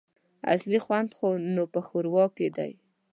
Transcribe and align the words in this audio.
اصلي 0.53 0.79
خوند 0.85 1.09
خو 1.17 1.29
نو 1.55 1.63
په 1.73 1.79
ښوروا 1.87 2.25
کي 2.37 2.47
دی! 2.57 2.71